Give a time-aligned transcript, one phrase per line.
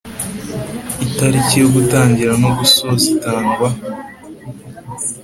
[1.05, 3.67] Itariki yo gutangira no gusoza itangwa